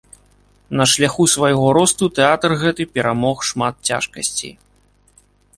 На 0.79 0.87
шляху 0.93 1.25
свайго 1.33 1.67
росту 1.77 2.09
тэатр 2.21 2.57
гэты 2.63 2.83
перамог 2.97 3.47
шмат 3.51 3.75
цяжкасцей. 3.91 4.53